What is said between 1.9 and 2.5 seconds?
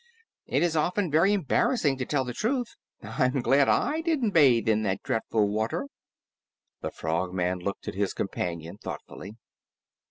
to tell the